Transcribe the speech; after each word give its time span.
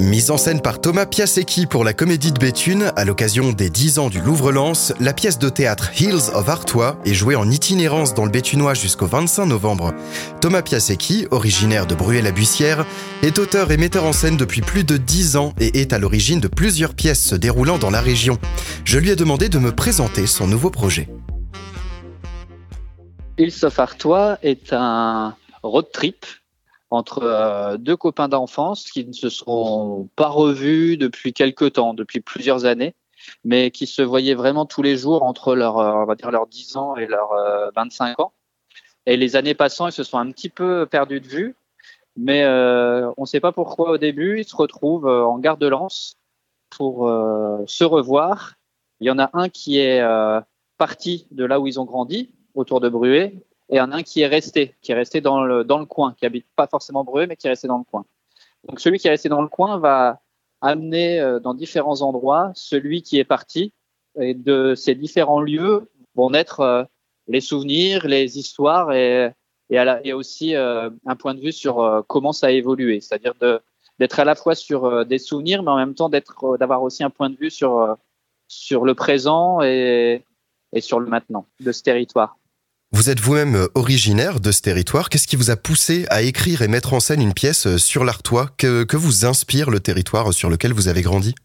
Mise 0.00 0.30
en 0.30 0.38
scène 0.38 0.62
par 0.62 0.80
Thomas 0.80 1.04
Piasecki 1.04 1.66
pour 1.66 1.84
la 1.84 1.92
comédie 1.92 2.32
de 2.32 2.38
Béthune, 2.38 2.90
à 2.96 3.04
l'occasion 3.04 3.52
des 3.52 3.68
10 3.68 3.98
ans 3.98 4.08
du 4.08 4.22
Louvre-Lens, 4.22 4.94
la 4.98 5.12
pièce 5.12 5.38
de 5.38 5.50
théâtre 5.50 5.90
Hills 6.00 6.30
of 6.32 6.48
Artois 6.48 6.96
est 7.04 7.12
jouée 7.12 7.36
en 7.36 7.50
itinérance 7.50 8.14
dans 8.14 8.24
le 8.24 8.30
Béthunois 8.30 8.72
jusqu'au 8.72 9.04
25 9.04 9.44
novembre. 9.44 9.92
Thomas 10.40 10.62
Piasecki, 10.62 11.26
originaire 11.30 11.86
de 11.86 11.94
Bruay-la-Bussière, 11.94 12.86
est 13.22 13.38
auteur 13.38 13.72
et 13.72 13.76
metteur 13.76 14.04
en 14.04 14.14
scène 14.14 14.38
depuis 14.38 14.62
plus 14.62 14.84
de 14.84 14.96
10 14.96 15.36
ans 15.36 15.52
et 15.60 15.82
est 15.82 15.92
à 15.92 15.98
l'origine 15.98 16.40
de 16.40 16.48
plusieurs 16.48 16.94
pièces 16.94 17.22
se 17.22 17.34
déroulant 17.34 17.76
dans 17.76 17.90
la 17.90 18.00
région. 18.00 18.38
Je 18.86 18.98
lui 18.98 19.10
ai 19.10 19.16
demandé 19.16 19.50
de 19.50 19.58
me 19.58 19.70
présenter 19.70 20.26
son 20.26 20.46
nouveau 20.46 20.70
projet. 20.70 21.10
Hills 23.36 23.64
of 23.64 23.78
Artois 23.78 24.38
est 24.42 24.72
un 24.72 25.36
road 25.62 25.88
trip 25.92 26.24
entre 26.90 27.22
euh, 27.22 27.76
deux 27.76 27.96
copains 27.96 28.28
d'enfance 28.28 28.90
qui 28.90 29.06
ne 29.06 29.12
se 29.12 29.28
sont 29.28 30.08
pas 30.16 30.28
revus 30.28 30.96
depuis 30.96 31.32
quelques 31.32 31.74
temps, 31.74 31.94
depuis 31.94 32.20
plusieurs 32.20 32.64
années, 32.64 32.94
mais 33.44 33.70
qui 33.70 33.86
se 33.86 34.02
voyaient 34.02 34.34
vraiment 34.34 34.66
tous 34.66 34.82
les 34.82 34.96
jours 34.96 35.22
entre 35.22 35.54
leurs, 35.54 35.78
euh, 35.78 35.92
on 35.92 36.04
va 36.04 36.16
dire, 36.16 36.30
leurs 36.30 36.48
10 36.48 36.76
ans 36.76 36.96
et 36.96 37.06
leurs 37.06 37.32
25 37.76 38.18
euh, 38.18 38.24
ans. 38.24 38.32
Et 39.06 39.16
les 39.16 39.36
années 39.36 39.54
passant, 39.54 39.86
ils 39.86 39.92
se 39.92 40.02
sont 40.02 40.18
un 40.18 40.30
petit 40.32 40.48
peu 40.48 40.84
perdus 40.84 41.20
de 41.20 41.26
vue, 41.26 41.56
mais 42.16 42.44
on 42.46 43.22
ne 43.22 43.26
sait 43.26 43.40
pas 43.40 43.52
pourquoi 43.52 43.92
au 43.92 43.98
début, 43.98 44.40
ils 44.40 44.44
se 44.44 44.54
retrouvent 44.54 45.06
en 45.06 45.38
gare 45.38 45.56
de 45.56 45.70
pour 46.70 47.08
se 47.66 47.84
revoir. 47.84 48.54
Il 49.00 49.06
y 49.06 49.10
en 49.10 49.18
a 49.18 49.30
un 49.32 49.48
qui 49.48 49.78
est 49.78 50.02
parti 50.76 51.26
de 51.30 51.44
là 51.44 51.60
où 51.60 51.66
ils 51.66 51.80
ont 51.80 51.86
grandi, 51.86 52.34
autour 52.54 52.80
de 52.80 52.90
Bruet, 52.90 53.42
et 53.70 53.78
un 53.78 53.92
un 53.92 54.02
qui 54.02 54.20
est 54.20 54.26
resté, 54.26 54.74
qui 54.82 54.92
est 54.92 54.94
resté 54.94 55.20
dans 55.20 55.42
le, 55.42 55.64
dans 55.64 55.78
le 55.78 55.86
coin, 55.86 56.14
qui 56.18 56.26
habite 56.26 56.46
pas 56.56 56.66
forcément 56.66 57.04
Brueux, 57.04 57.26
mais 57.26 57.36
qui 57.36 57.46
est 57.46 57.50
resté 57.50 57.68
dans 57.68 57.78
le 57.78 57.84
coin. 57.84 58.04
Donc 58.68 58.80
celui 58.80 58.98
qui 58.98 59.06
est 59.06 59.10
resté 59.10 59.28
dans 59.28 59.42
le 59.42 59.48
coin 59.48 59.78
va 59.78 60.20
amener 60.60 61.20
euh, 61.20 61.38
dans 61.40 61.54
différents 61.54 62.02
endroits 62.02 62.52
celui 62.54 63.02
qui 63.02 63.18
est 63.18 63.24
parti, 63.24 63.72
et 64.18 64.34
de 64.34 64.74
ces 64.74 64.94
différents 64.94 65.40
lieux 65.40 65.88
vont 66.16 66.30
naître 66.30 66.60
euh, 66.60 66.84
les 67.28 67.40
souvenirs, 67.40 68.06
les 68.06 68.38
histoires 68.38 68.92
et, 68.92 69.30
et, 69.70 69.78
à 69.78 70.04
et 70.04 70.12
aussi 70.12 70.56
euh, 70.56 70.90
un 71.06 71.16
point 71.16 71.34
de 71.34 71.40
vue 71.40 71.52
sur 71.52 72.04
comment 72.08 72.32
ça 72.32 72.48
a 72.48 72.50
évolué, 72.50 73.00
c'est-à-dire 73.00 73.34
d'être 74.00 74.18
à 74.18 74.24
la 74.24 74.34
fois 74.34 74.56
sur 74.56 75.06
des 75.06 75.18
souvenirs, 75.18 75.62
mais 75.62 75.70
en 75.70 75.76
même 75.76 75.94
temps 75.94 76.08
d'être 76.08 76.58
d'avoir 76.58 76.82
aussi 76.82 77.04
un 77.04 77.10
point 77.10 77.30
de 77.30 77.36
vue 77.36 77.50
sur 77.50 77.96
sur 78.48 78.84
le 78.84 78.94
présent 78.94 79.62
et, 79.62 80.24
et 80.72 80.80
sur 80.80 80.98
le 80.98 81.06
maintenant 81.06 81.46
de 81.60 81.70
ce 81.70 81.84
territoire. 81.84 82.39
Vous 82.92 83.08
êtes 83.08 83.20
vous-même 83.20 83.54
euh, 83.54 83.68
originaire 83.76 84.40
de 84.40 84.50
ce 84.50 84.62
territoire. 84.62 85.10
Qu'est-ce 85.10 85.28
qui 85.28 85.36
vous 85.36 85.50
a 85.50 85.56
poussé 85.56 86.06
à 86.10 86.22
écrire 86.22 86.62
et 86.62 86.66
mettre 86.66 86.92
en 86.92 86.98
scène 86.98 87.22
une 87.22 87.34
pièce 87.34 87.68
euh, 87.68 87.78
sur 87.78 88.04
l'Artois? 88.04 88.48
Que, 88.58 88.82
que 88.82 88.96
vous 88.96 89.24
inspire 89.24 89.70
le 89.70 89.78
territoire 89.78 90.34
sur 90.34 90.50
lequel 90.50 90.72
vous 90.72 90.88
avez 90.88 91.00
grandi? 91.00 91.36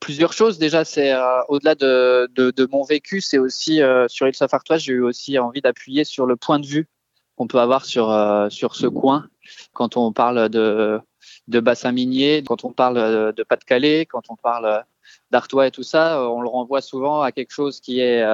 Plusieurs 0.00 0.32
choses. 0.32 0.58
Déjà, 0.58 0.86
c'est 0.86 1.12
euh, 1.12 1.42
au-delà 1.48 1.74
de, 1.74 2.26
de, 2.34 2.68
mon 2.72 2.84
vécu, 2.84 3.20
c'est 3.20 3.36
aussi 3.36 3.80
sur 4.08 4.26
Île 4.26 4.34
Artois, 4.40 4.78
j'ai 4.78 4.94
eu 4.94 5.02
aussi 5.02 5.38
envie 5.38 5.60
d'appuyer 5.60 6.04
sur 6.04 6.24
le 6.24 6.36
point 6.36 6.58
de 6.58 6.66
vue 6.66 6.88
qu'on 7.36 7.46
peut 7.46 7.60
avoir 7.60 7.84
sur, 7.84 8.08
sur 8.50 8.74
ce 8.74 8.86
coin 8.86 9.28
quand 9.74 9.96
on 9.96 10.12
parle 10.12 10.48
de, 10.48 11.00
de 11.48 11.60
bassin 11.60 11.92
minier, 11.92 12.42
quand 12.46 12.64
on 12.64 12.72
parle 12.72 13.34
de 13.34 13.42
Pas-de-Calais, 13.42 14.06
quand 14.06 14.22
on 14.30 14.36
parle 14.36 14.84
d'Artois 15.30 15.66
et 15.66 15.70
tout 15.70 15.82
ça, 15.82 16.22
on 16.30 16.40
le 16.40 16.48
renvoie 16.48 16.80
souvent 16.80 17.20
à 17.22 17.32
quelque 17.32 17.52
chose 17.52 17.80
qui 17.80 18.00
est 18.00 18.24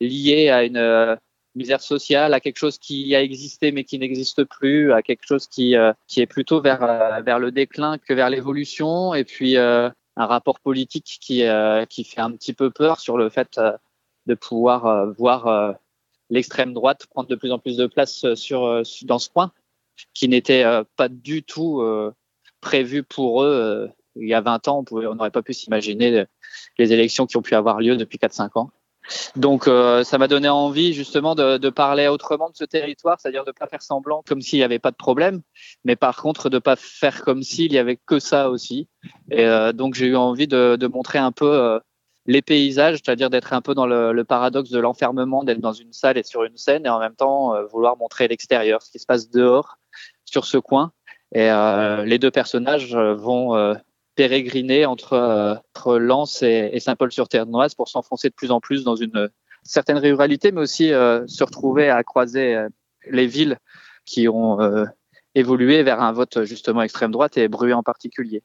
lié 0.00 0.48
à 0.48 0.64
une 0.64 1.18
misère 1.54 1.80
sociale, 1.80 2.34
à 2.34 2.40
quelque 2.40 2.58
chose 2.58 2.78
qui 2.78 3.14
a 3.14 3.22
existé 3.22 3.72
mais 3.72 3.84
qui 3.84 3.98
n'existe 3.98 4.44
plus, 4.44 4.92
à 4.92 5.02
quelque 5.02 5.26
chose 5.26 5.46
qui, 5.46 5.76
euh, 5.76 5.92
qui 6.06 6.20
est 6.20 6.26
plutôt 6.26 6.60
vers, 6.60 6.82
euh, 6.82 7.20
vers 7.20 7.38
le 7.38 7.52
déclin 7.52 7.98
que 7.98 8.14
vers 8.14 8.30
l'évolution, 8.30 9.14
et 9.14 9.24
puis 9.24 9.56
euh, 9.56 9.90
un 10.16 10.26
rapport 10.26 10.60
politique 10.60 11.18
qui, 11.20 11.44
qui 11.88 12.04
fait 12.04 12.20
un 12.20 12.32
petit 12.32 12.52
peu 12.52 12.70
peur 12.70 13.00
sur 13.00 13.16
le 13.16 13.30
fait 13.30 13.58
de 14.26 14.34
pouvoir 14.34 15.06
voir 15.16 15.74
l'extrême 16.28 16.74
droite 16.74 17.06
prendre 17.06 17.30
de 17.30 17.34
plus 17.34 17.50
en 17.50 17.58
plus 17.58 17.78
de 17.78 17.86
place 17.86 18.34
sur, 18.34 18.82
dans 19.04 19.18
ce 19.18 19.30
coin, 19.30 19.52
qui 20.12 20.28
n'était 20.28 20.66
pas 20.96 21.08
du 21.08 21.42
tout 21.42 21.82
prévu 22.60 23.02
pour 23.04 23.42
eux. 23.42 23.90
il 24.16 24.28
y 24.28 24.34
a 24.34 24.42
20 24.42 24.68
ans, 24.68 24.84
on 24.90 25.14
n'aurait 25.14 25.30
pas 25.30 25.40
pu 25.40 25.54
s'imaginer 25.54 26.26
les 26.76 26.92
élections 26.92 27.24
qui 27.24 27.38
ont 27.38 27.42
pu 27.42 27.54
avoir 27.54 27.80
lieu 27.80 27.96
depuis 27.96 28.18
4-5 28.18 28.58
ans. 28.58 28.70
Donc 29.36 29.66
euh, 29.66 30.04
ça 30.04 30.18
m'a 30.18 30.28
donné 30.28 30.48
envie 30.48 30.92
justement 30.94 31.34
de, 31.34 31.58
de, 31.58 31.70
parler 31.70 32.08
autrement 32.08 32.50
de 32.50 32.56
ce 32.56 32.64
territoire, 32.64 33.18
c'est-à-dire 33.20 33.44
de 33.44 33.52
pas 33.52 33.66
faire 33.66 33.82
semblant 33.82 34.22
comme 34.26 34.40
s'il 34.40 34.58
n'y 34.58 34.64
avait 34.64 34.78
pas 34.78 34.90
de 34.90 34.96
problème, 34.96 35.42
mais 35.84 35.96
par 35.96 36.16
contre 36.16 36.48
de 36.48 36.58
pas 36.58 36.76
faire 36.76 37.22
comme 37.22 37.42
s'il 37.42 37.72
y 37.72 37.78
avait 37.78 37.96
que 37.96 38.18
ça 38.18 38.50
aussi. 38.50 38.88
Et 39.30 39.44
euh, 39.44 39.72
donc 39.72 39.94
j'ai 39.94 40.06
eu 40.06 40.16
envie 40.16 40.46
de, 40.46 40.76
de, 40.76 40.86
montrer 40.86 41.18
un 41.18 41.32
peu 41.32 41.52
euh, 41.52 41.80
les 42.26 42.42
paysages, 42.42 43.00
c'est-à-dire 43.04 43.30
d'être 43.30 43.52
un 43.52 43.60
peu 43.60 43.74
dans 43.74 43.86
le, 43.86 44.12
le 44.12 44.24
paradoxe 44.24 44.70
de 44.70 44.78
l'enfermement, 44.78 45.42
d'être 45.42 45.60
dans 45.60 45.72
une 45.72 45.92
salle 45.92 46.18
et 46.18 46.22
sur 46.22 46.44
une 46.44 46.56
scène, 46.56 46.86
et 46.86 46.88
en 46.88 47.00
même 47.00 47.16
temps 47.16 47.54
vouloir 47.66 47.96
montrer 47.96 48.28
l'extérieur, 48.28 48.82
ce 48.82 48.92
qui 48.92 49.00
se 49.00 49.06
passe 49.06 49.30
dehors, 49.30 49.78
sur 50.24 50.44
ce 50.44 50.58
coin. 50.58 50.92
Et 51.34 51.50
les 52.04 52.18
deux 52.20 52.30
personnages 52.30 52.94
vont 52.94 53.74
pérégriner 54.14 54.86
entre, 54.86 55.14
euh, 55.14 55.54
entre 55.74 55.98
Lens 55.98 56.42
et, 56.42 56.78
Saint-Paul-sur-Terre-Noise 56.80 57.74
pour 57.74 57.88
s'enfoncer 57.88 58.28
de 58.28 58.34
plus 58.34 58.50
en 58.50 58.60
plus 58.60 58.84
dans 58.84 58.96
une 58.96 59.28
certaine 59.62 59.98
ruralité, 59.98 60.52
mais 60.52 60.60
aussi 60.60 60.92
euh, 60.92 61.26
se 61.26 61.44
retrouver 61.44 61.88
à 61.88 62.02
croiser 62.02 62.54
euh, 62.54 62.68
les 63.10 63.26
villes 63.26 63.58
qui 64.04 64.28
ont 64.28 64.58
évolué 65.36 65.84
vers 65.84 66.00
un 66.00 66.12
vote 66.12 66.44
justement 66.44 66.82
extrême 66.82 67.12
droite 67.12 67.36
et 67.36 67.46
Bruy 67.46 67.72
en 67.72 67.84
particulier. 67.84 68.42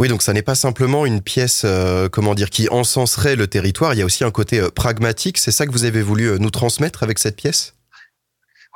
Oui, 0.00 0.08
donc 0.08 0.22
ça 0.22 0.32
n'est 0.32 0.42
pas 0.42 0.56
simplement 0.56 1.06
une 1.06 1.22
pièce, 1.22 1.64
comment 2.10 2.34
dire, 2.34 2.50
qui 2.50 2.68
encenserait 2.68 3.36
le 3.36 3.46
territoire. 3.46 3.94
Il 3.94 3.98
y 3.98 4.02
a 4.02 4.04
aussi 4.04 4.24
un 4.24 4.32
côté 4.32 4.60
pragmatique. 4.74 5.38
C'est 5.38 5.52
ça 5.52 5.64
que 5.66 5.70
vous 5.70 5.84
avez 5.84 6.02
voulu 6.02 6.38
nous 6.40 6.50
transmettre 6.50 7.04
avec 7.04 7.20
cette 7.20 7.36
pièce? 7.36 7.74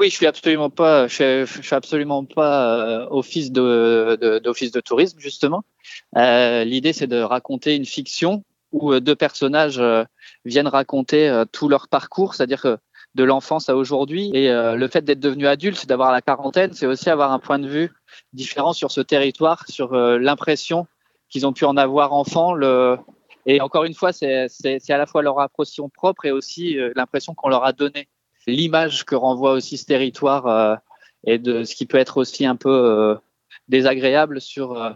Oui, 0.00 0.10
je 0.10 0.16
suis 0.16 0.26
absolument 0.26 0.70
pas, 0.70 1.06
je 1.06 1.46
suis, 1.46 1.74
absolument 1.74 2.24
pas 2.24 3.02
euh, 3.02 3.06
office 3.10 3.52
de 3.52 4.40
d'office 4.42 4.72
de, 4.72 4.80
tourisme 4.80 5.20
justement. 5.20 5.62
Euh, 6.16 6.64
L'idée, 6.64 6.92
c'est 6.92 7.06
de 7.06 7.20
raconter 7.20 7.76
une 7.76 7.84
fiction 7.84 8.42
où 8.72 8.92
euh, 8.92 9.00
deux 9.00 9.14
personnages 9.14 9.78
euh, 9.78 10.02
viennent 10.44 10.66
raconter 10.66 11.44
tout 11.52 11.68
leur 11.68 11.86
parcours, 11.88 12.34
c'est-à-dire 12.34 12.78
de 13.14 13.24
l'enfance 13.24 13.68
à 13.68 13.76
aujourd'hui. 13.76 14.32
Et 14.34 14.48
le 14.48 14.88
fait 14.88 15.02
d'être 15.02 15.20
devenu 15.20 15.46
adulte, 15.46 15.86
d'avoir 15.86 16.10
la 16.10 16.20
quarantaine, 16.20 16.72
c'est 16.72 16.86
aussi 16.86 17.08
avoir 17.08 17.30
un 17.30 17.38
point 17.38 17.60
de 17.60 17.68
vue 17.68 17.92
différent 18.32 18.72
sur 18.72 18.90
ce 18.90 19.00
territoire, 19.00 19.64
sur 19.68 19.94
l'impression 19.94 20.86
qu'ils 21.28 21.46
ont 21.46 21.52
pu 21.52 21.64
en 21.64 21.76
avoir 21.76 22.12
enfant. 22.12 22.52
Le... 22.52 22.98
Et 23.46 23.60
encore 23.60 23.84
une 23.84 23.94
fois, 23.94 24.12
c'est 24.12 24.48
à 24.90 24.98
la 24.98 25.06
fois 25.06 25.22
leur 25.22 25.38
impression 25.38 25.88
propre 25.88 26.24
et 26.24 26.32
aussi 26.32 26.76
l'impression 26.96 27.34
qu'on 27.34 27.48
leur 27.48 27.64
a 27.64 27.72
donnée 27.72 28.08
l'image 28.46 29.04
que 29.04 29.14
renvoie 29.14 29.52
aussi 29.52 29.78
ce 29.78 29.86
territoire 29.86 30.46
euh, 30.46 30.76
et 31.26 31.38
de 31.38 31.64
ce 31.64 31.74
qui 31.74 31.86
peut 31.86 31.98
être 31.98 32.18
aussi 32.18 32.46
un 32.46 32.56
peu 32.56 32.70
euh, 32.70 33.14
désagréable 33.68 34.40
sur 34.40 34.80
euh, 34.80 34.90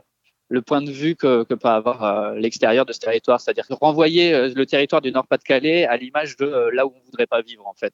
le 0.48 0.62
point 0.62 0.82
de 0.82 0.90
vue 0.90 1.14
que, 1.14 1.44
que 1.44 1.54
peut 1.54 1.68
avoir 1.68 2.32
l'extérieur 2.32 2.86
de 2.86 2.92
ce 2.94 3.00
territoire, 3.00 3.38
c'est-à-dire 3.38 3.66
renvoyer 3.68 4.48
le 4.48 4.64
territoire 4.64 5.02
du 5.02 5.12
Nord-Pas-de-Calais 5.12 5.84
à 5.84 5.98
l'image 5.98 6.36
de 6.38 6.70
là 6.72 6.86
où 6.86 6.94
on 6.96 7.04
voudrait 7.04 7.26
pas 7.26 7.42
vivre 7.42 7.66
en 7.66 7.74
fait. 7.74 7.92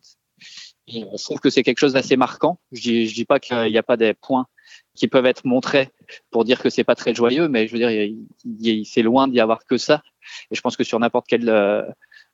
Et 0.87 1.00
je 1.00 1.25
trouve 1.25 1.41
que 1.41 1.50
c'est 1.50 1.64
quelque 1.64 1.81
chose 1.81 1.94
d'assez 1.94 2.16
marquant. 2.16 2.60
Je 2.70 2.81
dis, 2.81 3.06
je 3.09 3.14
dis 3.14 3.25
pas 3.25 3.41
qu'il 3.41 3.72
n'y 3.72 3.78
a 3.78 3.82
pas 3.82 3.97
des 3.97 4.14
points 4.14 4.47
qui 4.94 5.09
peuvent 5.09 5.26
être 5.26 5.44
montrés 5.44 5.88
pour 6.31 6.44
dire 6.44 6.62
que 6.62 6.70
c'est 6.70 6.84
pas 6.84 6.94
très 6.94 7.12
joyeux, 7.12 7.48
mais 7.48 7.66
je 7.66 7.76
veux 7.76 7.78
dire, 7.78 8.84
c'est 8.84 9.03
loin 9.03 9.26
d'y 9.26 9.41
avoir 9.41 9.66
que 9.66 9.76
ça. 9.76 10.04
Et 10.53 10.54
je 10.54 10.60
pense 10.60 10.76
que 10.76 10.84
sur 10.84 11.00
n'importe 11.00 11.26
quelle 11.26 11.48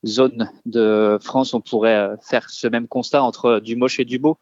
zone 0.06 0.50
de 0.66 1.18
France, 1.22 1.54
on 1.54 1.60
pourrait 1.60 1.96
euh, 1.96 2.16
faire 2.22 2.48
ce 2.50 2.66
même 2.66 2.88
constat 2.88 3.22
entre 3.22 3.60
du 3.60 3.76
moche 3.76 4.00
et 4.00 4.04
du 4.04 4.18
beau. 4.18 4.38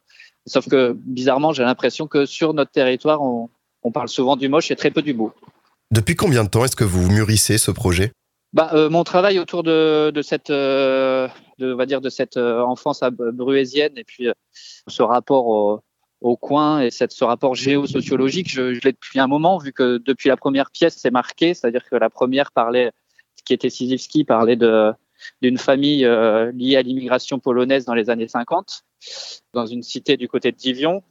Sauf 0.47 0.69
que 0.69 0.97
bizarrement, 0.97 1.53
j'ai 1.53 1.65
l'impression 1.65 2.07
que 2.07 2.25
sur 2.25 2.55
notre 2.55 2.71
territoire, 2.71 3.21
on, 3.23 3.51
parle 3.93 4.09
souvent 4.09 4.37
du 4.37 4.51
moche 4.51 4.71
et 4.71 4.77
très 4.77 4.91
peu 4.91 5.01
du 5.01 5.15
beau. 5.15 5.33
Depuis 5.91 6.15
combien 6.15 6.45
de 6.45 6.51
temps 6.51 6.63
est-ce 6.63 6.77
que 6.77 6.85
vous 6.85 7.11
mûrissez 7.11 7.57
ce 7.57 7.71
projet? 7.71 8.13
Bah, 8.53 8.71
euh, 8.75 8.91
mon 8.91 9.03
travail 9.03 9.39
autour 9.39 9.63
de, 9.63 10.13
cette, 10.23 10.51
euh, 10.51 11.27
de, 11.59 11.73
on 11.73 11.77
va 11.77 11.87
dire, 11.87 12.03
de 12.03 12.11
cette 12.11 12.37
enfance 12.37 13.03
bruésienne 13.33 13.97
et 13.97 14.05
puis 14.05 14.29
ce 14.53 15.03
rapport 15.03 15.83
au, 16.21 16.37
coin 16.37 16.83
et 16.83 16.91
cette, 16.91 17.13
ce 17.13 17.25
rapport 17.25 17.55
géosociologique, 17.55 18.51
je, 18.51 18.75
je 18.75 18.81
l'ai 18.85 18.93
depuis 18.93 19.21
un 19.21 19.27
moment, 19.27 19.57
vu 19.57 19.73
que 19.73 19.97
depuis 20.05 20.29
la 20.29 20.37
première 20.37 20.71
pièce, 20.71 20.97
c'est 20.99 21.11
marqué, 21.11 21.55
c'est-à-dire 21.55 21.85
que 21.89 21.97
la 21.97 22.11
première 22.11 22.53
parlait, 22.53 22.93
qui 23.47 23.55
était 23.55 23.71
Siziewski, 23.71 24.25
parlait 24.25 24.57
de, 24.57 24.93
d'une 25.43 25.59
famille 25.59 26.05
euh, 26.05 26.53
liée 26.53 26.77
à 26.77 26.83
l'immigration 26.83 27.39
polonaise 27.39 27.85
dans 27.85 27.95
les 27.95 28.11
années 28.11 28.29
50, 28.29 28.85
dans 29.55 29.67
une 29.67 29.83
cité 29.83 30.17
du 30.17 30.29
côté 30.29 30.53
de 30.53 30.57
Divion. 30.57 31.03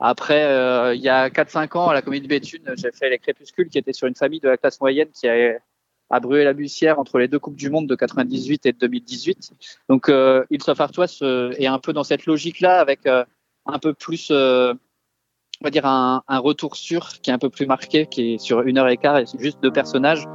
Après, 0.00 0.44
euh, 0.44 0.94
il 0.94 1.00
y 1.00 1.08
a 1.08 1.28
4-5 1.28 1.78
ans, 1.78 1.88
à 1.88 1.94
la 1.94 2.02
commune 2.02 2.22
de 2.22 2.28
Béthune, 2.28 2.74
j'ai 2.76 2.90
fait 2.90 3.08
Les 3.08 3.18
Crépuscules, 3.18 3.68
qui 3.68 3.78
était 3.78 3.92
sur 3.92 4.08
une 4.08 4.16
famille 4.16 4.40
de 4.40 4.48
la 4.48 4.56
classe 4.56 4.80
moyenne 4.80 5.08
qui 5.12 5.28
a, 5.28 6.20
brûlé 6.20 6.44
la 6.44 6.52
bussière 6.52 6.98
entre 6.98 7.18
les 7.18 7.28
deux 7.28 7.38
Coupes 7.38 7.56
du 7.56 7.70
Monde 7.70 7.86
de 7.86 7.94
98 7.94 8.66
et 8.66 8.72
de 8.72 8.78
2018. 8.78 9.52
Donc, 9.88 10.08
euh, 10.08 10.44
Il 10.50 10.60
Artois 10.66 11.06
est 11.22 11.66
un 11.66 11.78
peu 11.78 11.92
dans 11.92 12.04
cette 12.04 12.26
logique-là, 12.26 12.80
avec 12.80 13.06
euh, 13.06 13.24
un 13.64 13.78
peu 13.78 13.94
plus 13.94 14.30
on 14.30 15.64
va 15.64 15.70
dire 15.70 15.86
un, 15.86 16.24
un, 16.26 16.38
retour 16.40 16.74
sûr 16.74 17.20
qui 17.22 17.30
est 17.30 17.32
un 17.32 17.38
peu 17.38 17.48
plus 17.48 17.66
marqué, 17.66 18.06
qui 18.06 18.34
est 18.34 18.38
sur 18.38 18.62
une 18.62 18.78
heure 18.78 18.88
et 18.88 18.96
quart 18.96 19.18
et 19.18 19.24
juste 19.38 19.62
deux 19.62 19.70
personnages. 19.70 20.26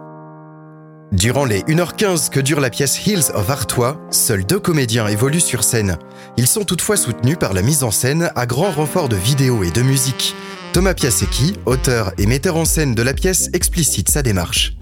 Durant 1.14 1.46
les 1.46 1.62
1h15 1.62 2.30
que 2.30 2.42
dure 2.42 2.60
la 2.60 2.70
pièce 2.70 3.08
Hills 3.08 3.32
of 3.34 3.50
Artois, 3.50 3.98
seuls 4.12 4.46
deux 4.46 4.60
comédiens 4.60 5.08
évoluent 5.08 5.40
sur 5.40 5.64
scène. 5.64 5.98
Ils 6.36 6.48
sont 6.48 6.66
toutefois 6.66 6.98
soutenus 6.98 7.38
par 7.40 7.54
la 7.54 7.62
mise 7.62 7.86
en 7.86 7.92
scène 7.92 8.30
à 8.36 8.46
grand 8.46 8.72
renfort 8.72 9.08
de 9.08 9.16
vidéo 9.16 9.64
et 9.64 9.72
de 9.72 9.82
musique. 9.82 10.36
Thomas 10.74 10.94
Piasecki, 10.94 11.54
auteur 11.66 12.12
et 12.18 12.26
metteur 12.26 12.58
en 12.58 12.66
scène 12.66 12.94
de 12.94 13.02
la 13.02 13.14
pièce, 13.14 13.50
explicite 13.54 14.10
sa 14.10 14.22
démarche. 14.22 14.74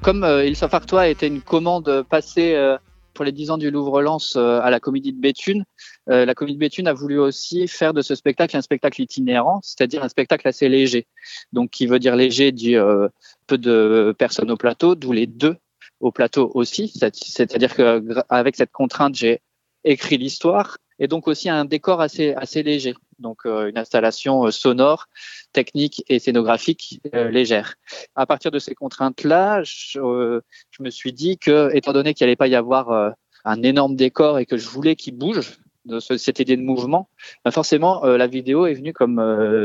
Comme 0.00 0.22
euh, 0.22 0.46
Hills 0.46 0.62
of 0.62 0.72
Artois 0.72 1.08
était 1.08 1.26
une 1.26 1.40
commande 1.40 2.04
passée 2.08 2.54
euh, 2.54 2.78
pour 3.14 3.24
les 3.24 3.32
10 3.32 3.50
ans 3.50 3.58
du 3.58 3.70
Louvre-Lens 3.70 4.36
euh, 4.36 4.60
à 4.60 4.70
la 4.70 4.80
Comédie 4.80 5.12
de 5.12 5.20
Béthune, 5.20 5.64
euh, 6.08 6.24
la 6.24 6.34
Comédie 6.34 6.56
de 6.56 6.60
Béthune 6.60 6.88
a 6.88 6.92
voulu 6.92 7.18
aussi 7.18 7.68
faire 7.68 7.94
de 7.94 8.02
ce 8.02 8.14
spectacle 8.14 8.56
un 8.56 8.62
spectacle 8.62 9.00
itinérant, 9.02 9.60
c'est-à-dire 9.62 10.02
un 10.02 10.08
spectacle 10.08 10.46
assez 10.46 10.68
léger. 10.68 11.06
Donc, 11.52 11.70
qui 11.70 11.86
veut 11.86 11.98
dire 11.98 12.16
léger, 12.16 12.52
dit 12.52 12.76
euh, 12.76 13.08
peu 13.46 13.58
de 13.58 14.14
personnes 14.18 14.50
au 14.50 14.56
plateau, 14.56 14.94
d'où 14.94 15.12
les 15.12 15.26
deux 15.26 15.56
au 16.00 16.12
plateau 16.12 16.50
aussi. 16.54 16.88
C'est-à-dire 16.88 17.74
qu'avec 17.74 18.56
cette 18.56 18.72
contrainte, 18.72 19.14
j'ai 19.14 19.40
écrit 19.84 20.18
l'histoire 20.18 20.78
et 20.98 21.08
donc 21.08 21.28
aussi 21.28 21.48
un 21.48 21.64
décor 21.64 22.00
assez 22.00 22.34
léger. 22.62 22.94
Donc 23.20 23.44
une 23.44 23.78
installation 23.78 24.50
sonore, 24.50 25.08
technique 25.52 26.02
et 26.08 26.18
scénographique 26.18 27.00
légère. 27.12 27.74
À 28.16 28.26
partir 28.26 28.50
de 28.50 28.58
ces 28.58 28.74
contraintes-là, 28.74 29.62
je, 29.62 30.40
je, 30.70 30.82
me 30.82 30.90
suis 30.90 31.12
dit 31.12 31.38
que, 31.38 31.70
étant 31.74 31.92
donné 31.92 32.14
qu'il 32.14 32.26
n'allait 32.26 32.36
pas 32.36 32.48
y 32.48 32.54
avoir 32.54 33.14
un 33.44 33.62
énorme 33.62 33.94
décor 33.94 34.38
et 34.38 34.46
que 34.46 34.56
je 34.56 34.68
voulais 34.68 34.96
qu'il 34.96 35.16
bouge, 35.16 35.58
cette 36.00 36.40
idée 36.40 36.56
de 36.56 36.62
mouvement, 36.62 37.08
bah 37.44 37.50
forcément 37.50 38.04
la 38.04 38.26
vidéo 38.26 38.66
est 38.66 38.74
venue 38.74 38.92
comme 38.92 39.20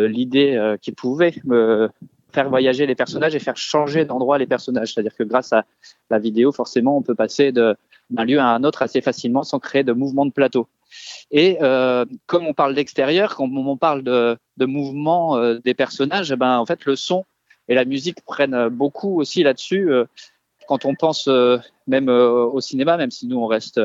l'idée 0.06 0.75
qui 0.81 0.92
pouvait 0.92 1.36
me 1.46 1.90
faire 2.36 2.50
voyager 2.50 2.86
les 2.86 2.96
personnages 2.96 3.34
et 3.34 3.40
faire 3.40 3.58
changer 3.58 4.06
d'endroit 4.06 4.38
les 4.38 4.46
personnages. 4.46 4.94
C'est-à-dire 4.94 5.16
que 5.16 5.24
grâce 5.24 5.54
à 5.54 5.66
la 6.12 6.19
vidéo, 6.19 6.51
forcément, 6.51 6.98
on 6.98 7.01
peut 7.01 7.16
passer 7.16 7.51
d'un 7.51 7.75
lieu 8.25 8.40
à 8.40 8.48
un 8.48 8.63
autre 8.63 8.81
assez 8.84 9.01
facilement 9.01 9.44
sans 9.44 9.60
créer 9.60 9.84
de 9.84 9.94
mouvement 9.94 10.25
de 10.25 10.31
plateau. 10.31 10.68
Et 11.31 11.57
euh, 11.62 12.06
comme 12.27 12.45
on 12.45 12.53
parle 12.53 12.75
d'extérieur, 12.75 13.36
quand 13.36 13.50
on 13.50 13.77
parle 13.77 14.03
de, 14.03 14.38
de 14.57 14.65
mouvement 14.65 15.38
euh, 15.38 15.59
des 15.63 15.74
personnages, 15.74 16.31
eh 16.31 16.36
ben 16.36 16.57
en 16.57 16.65
fait 16.65 16.86
le 16.86 16.95
son 16.95 17.25
et 17.68 17.75
la 17.75 17.86
musique 17.86 18.24
prennent 18.25 18.69
beaucoup 18.69 19.19
aussi 19.19 19.44
là-dessus. 19.44 19.92
Euh, 19.92 20.06
quand 20.68 20.86
on 20.86 20.95
pense 20.95 21.30
même 21.86 22.09
au 22.09 22.59
cinéma, 22.59 22.97
même 22.97 23.12
si 23.12 23.27
nous 23.27 23.38
on 23.38 23.45
reste 23.45 23.80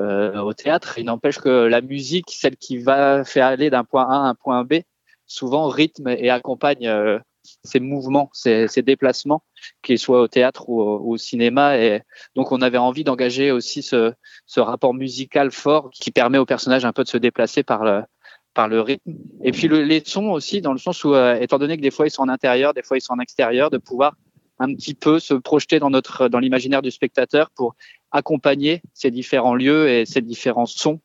au 0.00 0.52
théâtre, 0.52 0.98
il 0.98 1.04
n'empêche 1.04 1.38
que 1.38 1.48
la 1.48 1.80
musique, 1.80 2.26
celle 2.30 2.56
qui 2.56 2.76
va 2.78 3.22
faire 3.22 3.46
aller 3.46 3.70
d'un 3.70 3.84
point 3.84 4.02
A 4.02 4.14
à 4.14 4.28
un 4.28 4.34
point 4.34 4.64
B, 4.64 4.80
souvent 5.26 5.68
rythme 5.68 6.08
et 6.08 6.28
accompagne 6.28 7.20
ces 7.64 7.80
mouvements, 7.80 8.30
ces, 8.32 8.68
déplacements, 8.82 9.42
qu'ils 9.82 9.98
soient 9.98 10.20
au 10.20 10.28
théâtre 10.28 10.68
ou 10.68 10.80
au, 10.80 10.98
au, 11.12 11.16
cinéma. 11.16 11.78
Et 11.78 12.02
donc, 12.36 12.52
on 12.52 12.60
avait 12.60 12.78
envie 12.78 13.04
d'engager 13.04 13.50
aussi 13.50 13.82
ce, 13.82 14.12
rapport 14.56 14.94
musical 14.94 15.50
fort 15.50 15.90
qui 15.90 16.10
permet 16.10 16.38
aux 16.38 16.46
personnages 16.46 16.84
un 16.84 16.92
peu 16.92 17.04
de 17.04 17.08
se 17.08 17.18
déplacer 17.18 17.62
par 17.62 17.84
le, 17.84 18.80
rythme. 18.80 19.14
Et 19.42 19.52
puis 19.52 19.68
le, 19.68 19.82
les 19.82 20.02
sons 20.04 20.30
aussi, 20.30 20.60
dans 20.60 20.72
le 20.72 20.78
sens 20.78 21.04
où, 21.04 21.14
euh, 21.14 21.38
étant 21.40 21.58
donné 21.58 21.76
que 21.76 21.82
des 21.82 21.92
fois 21.92 22.06
ils 22.08 22.10
sont 22.10 22.22
en 22.22 22.28
intérieur, 22.28 22.74
des 22.74 22.82
fois 22.82 22.96
ils 22.96 23.00
sont 23.00 23.12
en 23.12 23.20
extérieur, 23.20 23.70
de 23.70 23.78
pouvoir 23.78 24.14
un 24.58 24.74
petit 24.74 24.94
peu 24.94 25.20
se 25.20 25.34
projeter 25.34 25.78
dans 25.78 26.38
l'imaginaire 26.40 26.82
du 26.82 26.90
spectateur 26.90 27.50
pour 27.50 27.76
accompagner 28.10 28.82
ces 28.94 29.10
différents 29.10 29.54
lieux 29.54 29.88
et 29.88 30.06
ces 30.06 30.20
différents 30.20 30.66
sons. 30.66 31.00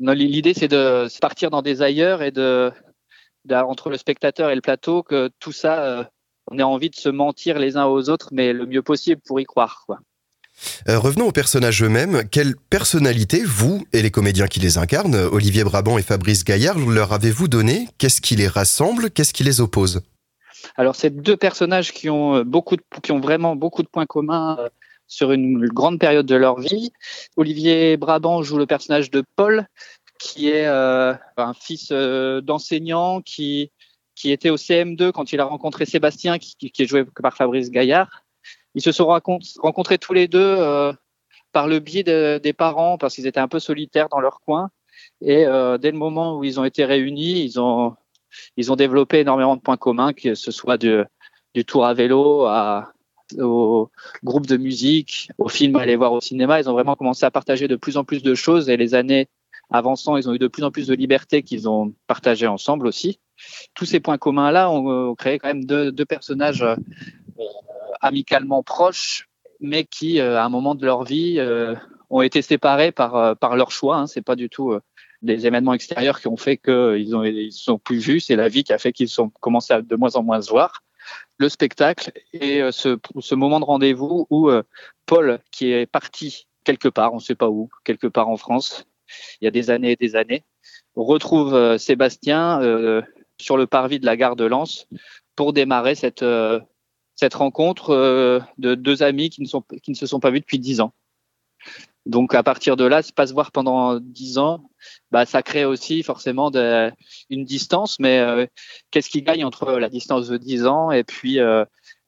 L'idée, 0.00 0.54
c'est 0.54 0.68
de 0.68 1.06
partir 1.20 1.50
dans 1.50 1.62
des 1.62 1.80
ailleurs 1.82 2.22
et 2.22 2.32
de 2.32 2.72
entre 3.50 3.90
le 3.90 3.96
spectateur 3.96 4.50
et 4.50 4.54
le 4.54 4.60
plateau 4.60 5.02
que 5.02 5.30
tout 5.38 5.52
ça, 5.52 5.84
euh, 5.84 6.04
on 6.50 6.58
a 6.58 6.64
envie 6.64 6.90
de 6.90 6.96
se 6.96 7.08
mentir 7.08 7.58
les 7.58 7.76
uns 7.76 7.86
aux 7.86 8.08
autres, 8.08 8.28
mais 8.32 8.52
le 8.52 8.66
mieux 8.66 8.82
possible 8.82 9.20
pour 9.26 9.40
y 9.40 9.44
croire. 9.44 9.82
Quoi. 9.86 9.98
Euh, 10.88 10.98
revenons 10.98 11.28
aux 11.28 11.32
personnages 11.32 11.82
eux-mêmes. 11.82 12.22
Quelle 12.30 12.56
personnalité, 12.56 13.42
vous 13.44 13.84
et 13.92 14.02
les 14.02 14.10
comédiens 14.10 14.46
qui 14.46 14.60
les 14.60 14.78
incarnent, 14.78 15.16
Olivier 15.16 15.64
Brabant 15.64 15.98
et 15.98 16.02
Fabrice 16.02 16.44
Gaillard, 16.44 16.78
leur 16.78 17.12
avez-vous 17.12 17.48
donné? 17.48 17.88
Qu'est-ce 17.98 18.20
qui 18.20 18.36
les 18.36 18.48
rassemble? 18.48 19.10
Qu'est-ce 19.10 19.32
qui 19.32 19.44
les 19.44 19.60
oppose? 19.60 20.02
Alors, 20.76 20.94
c'est 20.94 21.10
deux 21.10 21.36
personnages 21.36 21.92
qui 21.92 22.08
ont, 22.08 22.36
euh, 22.36 22.44
beaucoup 22.44 22.76
de, 22.76 22.82
qui 23.02 23.12
ont 23.12 23.20
vraiment 23.20 23.56
beaucoup 23.56 23.82
de 23.82 23.88
points 23.88 24.06
communs 24.06 24.58
sur 25.12 25.32
une 25.32 25.66
grande 25.68 25.98
période 25.98 26.26
de 26.26 26.36
leur 26.36 26.58
vie. 26.58 26.92
Olivier 27.36 27.98
Brabant 27.98 28.42
joue 28.42 28.56
le 28.56 28.66
personnage 28.66 29.10
de 29.10 29.22
Paul, 29.36 29.66
qui 30.22 30.48
est 30.48 30.66
euh, 30.66 31.14
un 31.36 31.52
fils 31.52 31.88
euh, 31.90 32.40
d'enseignant 32.40 33.20
qui 33.20 33.72
qui 34.14 34.30
était 34.30 34.50
au 34.50 34.56
CM2 34.56 35.10
quand 35.10 35.32
il 35.32 35.40
a 35.40 35.44
rencontré 35.44 35.84
Sébastien, 35.84 36.38
qui, 36.38 36.54
qui 36.70 36.82
est 36.82 36.86
joué 36.86 37.04
par 37.04 37.34
Fabrice 37.34 37.70
Gaillard. 37.70 38.22
Ils 38.74 38.82
se 38.82 38.92
sont 38.92 39.06
rencontrés 39.06 39.98
tous 39.98 40.12
les 40.12 40.28
deux 40.28 40.38
euh, 40.38 40.92
par 41.50 41.66
le 41.66 41.80
biais 41.80 42.04
de, 42.04 42.38
des 42.40 42.52
parents 42.52 42.98
parce 42.98 43.16
qu'ils 43.16 43.26
étaient 43.26 43.40
un 43.40 43.48
peu 43.48 43.58
solitaires 43.58 44.08
dans 44.10 44.20
leur 44.20 44.40
coin. 44.40 44.70
Et 45.22 45.44
dès 45.80 45.90
le 45.90 45.96
moment 45.96 46.38
où 46.38 46.44
ils 46.44 46.60
ont 46.60 46.64
été 46.64 46.84
réunis, 46.84 47.42
ils 47.42 47.58
ont 47.58 47.96
ils 48.56 48.70
ont 48.70 48.76
développé 48.76 49.20
énormément 49.20 49.56
de 49.56 49.60
points 49.60 49.76
communs, 49.76 50.12
que 50.12 50.34
ce 50.34 50.50
soit 50.50 50.78
du, 50.78 51.02
du 51.54 51.64
tour 51.64 51.86
à 51.86 51.94
vélo 51.94 52.44
à 52.44 52.92
au 53.40 53.90
groupe 54.22 54.46
de 54.46 54.58
musique, 54.58 55.30
au 55.38 55.48
film 55.48 55.76
à 55.76 55.82
aller 55.82 55.96
voir 55.96 56.12
au 56.12 56.20
cinéma. 56.20 56.60
Ils 56.60 56.68
ont 56.68 56.74
vraiment 56.74 56.96
commencé 56.96 57.24
à 57.24 57.30
partager 57.30 57.66
de 57.66 57.76
plus 57.76 57.96
en 57.96 58.04
plus 58.04 58.22
de 58.22 58.34
choses 58.34 58.68
et 58.68 58.76
les 58.76 58.94
années 58.94 59.28
avançant, 59.72 60.16
ils 60.16 60.28
ont 60.28 60.34
eu 60.34 60.38
de 60.38 60.48
plus 60.48 60.64
en 60.64 60.70
plus 60.70 60.86
de 60.86 60.94
liberté 60.94 61.42
qu'ils 61.42 61.68
ont 61.68 61.94
partagé 62.06 62.46
ensemble 62.46 62.86
aussi. 62.86 63.18
Tous 63.74 63.84
ces 63.84 64.00
points 64.00 64.18
communs-là 64.18 64.70
ont, 64.70 65.14
créé 65.14 65.38
quand 65.38 65.48
même 65.48 65.64
deux, 65.64 66.04
personnages 66.04 66.62
euh, 66.62 66.76
amicalement 68.00 68.62
proches, 68.62 69.28
mais 69.60 69.84
qui, 69.84 70.20
euh, 70.20 70.38
à 70.38 70.44
un 70.44 70.48
moment 70.48 70.74
de 70.74 70.84
leur 70.84 71.04
vie, 71.04 71.36
euh, 71.38 71.74
ont 72.10 72.22
été 72.22 72.42
séparés 72.42 72.92
par, 72.92 73.36
par 73.38 73.56
leur 73.56 73.70
choix. 73.70 73.96
Hein. 73.96 74.06
C'est 74.06 74.22
pas 74.22 74.36
du 74.36 74.48
tout 74.48 74.78
des 75.22 75.46
événements 75.46 75.72
extérieurs 75.72 76.20
qui 76.20 76.28
ont 76.28 76.36
fait 76.36 76.58
qu'ils 76.58 77.16
ont 77.16 77.24
ils 77.24 77.52
sont 77.52 77.78
plus 77.78 77.98
vus. 77.98 78.20
C'est 78.20 78.36
la 78.36 78.48
vie 78.48 78.64
qui 78.64 78.72
a 78.72 78.78
fait 78.78 78.92
qu'ils 78.92 79.20
ont 79.20 79.30
commencé 79.40 79.72
à 79.72 79.80
de 79.80 79.96
moins 79.96 80.14
en 80.16 80.22
moins 80.22 80.42
se 80.42 80.50
voir. 80.50 80.82
Le 81.38 81.48
spectacle 81.48 82.12
et 82.34 82.60
ce, 82.70 82.98
ce 83.18 83.34
moment 83.34 83.60
de 83.60 83.64
rendez-vous 83.64 84.26
où 84.28 84.50
Paul, 85.06 85.38
qui 85.50 85.72
est 85.72 85.86
parti 85.86 86.46
quelque 86.64 86.88
part, 86.88 87.12
on 87.12 87.16
ne 87.16 87.22
sait 87.22 87.34
pas 87.34 87.48
où, 87.48 87.70
quelque 87.84 88.06
part 88.06 88.28
en 88.28 88.36
France, 88.36 88.86
il 89.40 89.44
y 89.44 89.48
a 89.48 89.50
des 89.50 89.70
années 89.70 89.92
et 89.92 89.96
des 89.96 90.16
années. 90.16 90.44
Retrouve 90.94 91.54
euh, 91.54 91.78
Sébastien 91.78 92.60
euh, 92.62 93.02
sur 93.38 93.56
le 93.56 93.66
parvis 93.66 93.98
de 93.98 94.06
la 94.06 94.16
gare 94.16 94.36
de 94.36 94.44
Lens 94.44 94.86
pour 95.36 95.52
démarrer 95.52 95.94
cette, 95.94 96.22
euh, 96.22 96.60
cette 97.16 97.34
rencontre 97.34 98.42
de 98.58 98.74
deux 98.74 99.02
amis 99.02 99.30
qui 99.30 99.42
ne, 99.42 99.94
se 99.94 100.06
sont 100.06 100.20
pas 100.20 100.30
vus 100.30 100.40
depuis 100.40 100.58
dix 100.58 100.80
ans. 100.80 100.92
Donc 102.04 102.34
à 102.34 102.42
partir 102.42 102.76
de 102.76 102.84
là, 102.84 103.00
pas 103.14 103.28
se 103.28 103.32
voir 103.32 103.52
pendant 103.52 104.00
dix 104.00 104.36
ans, 104.36 104.68
bah 105.12 105.24
ça 105.24 105.42
crée 105.42 105.64
aussi 105.64 106.02
forcément 106.02 106.50
une 107.30 107.44
distance. 107.44 108.00
Mais 108.00 108.50
qu'est-ce 108.90 109.08
qui 109.08 109.22
gagne 109.22 109.44
entre 109.44 109.78
la 109.78 109.88
distance 109.88 110.28
de 110.28 110.36
dix 110.36 110.66
ans 110.66 110.90
et 110.90 111.04
puis 111.04 111.38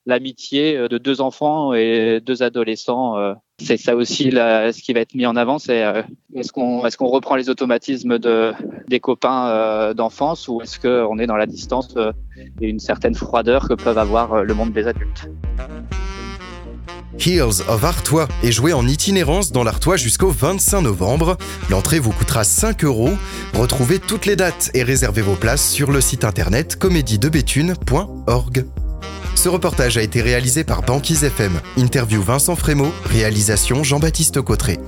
l'amitié 0.06 0.88
de 0.88 0.98
deux 0.98 1.20
enfants 1.20 1.74
et 1.74 2.20
deux 2.20 2.42
adolescents 2.42 3.16
euh, 3.18 3.34
c'est 3.58 3.76
ça 3.76 3.94
aussi 3.94 4.30
ce 4.32 4.82
qui 4.82 4.92
va 4.92 5.00
être 5.00 5.14
mis 5.14 5.26
en 5.26 5.36
avant, 5.36 5.58
c'est 5.60 5.84
euh, 5.84 6.02
est-ce 6.34 6.52
qu'on 6.52 6.84
est-ce 6.86 6.96
qu'on 6.96 7.06
reprend 7.06 7.36
les 7.36 7.48
automatismes 7.48 8.18
de 8.18 8.52
des 8.88 8.98
copains 8.98 9.48
euh, 9.48 9.94
d'enfance 9.94 10.48
ou 10.48 10.60
est-ce 10.60 10.80
qu'on 10.80 11.18
est 11.18 11.26
dans 11.26 11.36
la 11.36 11.46
distance 11.46 11.94
euh, 11.96 12.10
et 12.60 12.68
une 12.68 12.80
certaine 12.80 13.14
froideur 13.14 13.68
que 13.68 13.74
peuvent 13.74 13.98
avoir 13.98 14.42
le 14.42 14.54
monde 14.54 14.72
des 14.72 14.88
adultes? 14.88 15.28
Heels 17.16 17.62
of 17.68 17.84
Artois 17.84 18.26
est 18.42 18.50
joué 18.50 18.72
en 18.72 18.88
itinérance 18.88 19.52
dans 19.52 19.62
l'Artois 19.62 19.96
jusqu'au 19.96 20.30
25 20.30 20.80
novembre. 20.80 21.36
L'entrée 21.70 22.00
vous 22.00 22.10
coûtera 22.10 22.42
5 22.42 22.82
euros. 22.82 23.10
Retrouvez 23.54 24.00
toutes 24.00 24.26
les 24.26 24.34
dates 24.34 24.72
et 24.74 24.82
réservez 24.82 25.22
vos 25.22 25.36
places 25.36 25.70
sur 25.70 25.92
le 25.92 26.00
site 26.00 26.24
internet 26.24 26.74
comédiedebethune.org. 26.74 28.64
Ce 29.44 29.50
reportage 29.50 29.98
a 29.98 30.02
été 30.02 30.22
réalisé 30.22 30.64
par 30.64 30.80
Banquise 30.80 31.22
FM. 31.22 31.60
Interview 31.76 32.22
Vincent 32.22 32.56
Frémaux, 32.56 32.90
réalisation 33.04 33.84
Jean-Baptiste 33.84 34.40
Cotteret. 34.40 34.78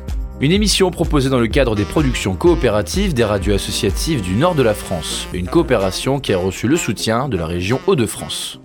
Une 0.40 0.50
émission 0.50 0.90
proposée 0.90 1.28
dans 1.28 1.38
le 1.38 1.46
cadre 1.46 1.76
des 1.76 1.84
productions 1.84 2.34
coopératives 2.34 3.12
des 3.12 3.24
radios 3.24 3.52
associatives 3.52 4.22
du 4.22 4.32
nord 4.32 4.54
de 4.54 4.62
la 4.62 4.72
France. 4.72 5.28
Une 5.34 5.46
coopération 5.46 6.20
qui 6.20 6.32
a 6.32 6.38
reçu 6.38 6.68
le 6.68 6.78
soutien 6.78 7.28
de 7.28 7.36
la 7.36 7.44
région 7.44 7.80
Hauts-de-France. 7.86 8.58